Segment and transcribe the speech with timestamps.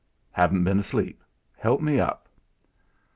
[0.31, 1.23] "Haven't been asleep.
[1.59, 2.27] Help me up."